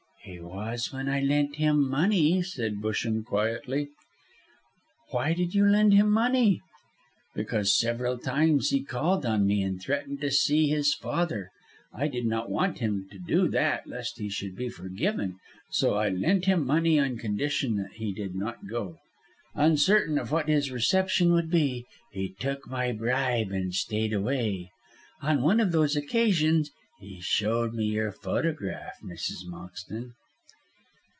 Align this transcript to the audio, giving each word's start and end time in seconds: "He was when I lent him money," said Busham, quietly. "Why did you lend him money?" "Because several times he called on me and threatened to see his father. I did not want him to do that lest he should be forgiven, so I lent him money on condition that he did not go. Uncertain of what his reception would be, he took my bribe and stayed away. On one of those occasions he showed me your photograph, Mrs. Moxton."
"He 0.23 0.39
was 0.39 0.93
when 0.93 1.09
I 1.09 1.19
lent 1.19 1.55
him 1.55 1.89
money," 1.89 2.43
said 2.43 2.75
Busham, 2.79 3.23
quietly. 3.25 3.89
"Why 5.09 5.33
did 5.33 5.55
you 5.55 5.65
lend 5.65 5.93
him 5.95 6.11
money?" 6.11 6.61
"Because 7.33 7.75
several 7.75 8.19
times 8.19 8.69
he 8.69 8.83
called 8.83 9.25
on 9.25 9.47
me 9.47 9.63
and 9.63 9.81
threatened 9.81 10.21
to 10.21 10.29
see 10.29 10.67
his 10.67 10.93
father. 10.93 11.49
I 11.91 12.07
did 12.07 12.27
not 12.27 12.51
want 12.51 12.77
him 12.77 13.07
to 13.11 13.17
do 13.17 13.47
that 13.49 13.87
lest 13.87 14.19
he 14.19 14.29
should 14.29 14.55
be 14.55 14.69
forgiven, 14.69 15.39
so 15.71 15.95
I 15.95 16.09
lent 16.09 16.45
him 16.45 16.67
money 16.67 16.99
on 16.99 17.17
condition 17.17 17.77
that 17.77 17.93
he 17.93 18.13
did 18.13 18.35
not 18.35 18.67
go. 18.69 18.99
Uncertain 19.55 20.19
of 20.19 20.31
what 20.31 20.47
his 20.47 20.69
reception 20.69 21.33
would 21.33 21.49
be, 21.49 21.87
he 22.11 22.35
took 22.39 22.69
my 22.69 22.91
bribe 22.91 23.51
and 23.51 23.73
stayed 23.73 24.13
away. 24.13 24.69
On 25.23 25.41
one 25.41 25.59
of 25.59 25.71
those 25.71 25.95
occasions 25.95 26.69
he 26.99 27.19
showed 27.19 27.73
me 27.73 27.85
your 27.85 28.11
photograph, 28.11 28.93
Mrs. 29.03 29.43
Moxton." 29.47 30.13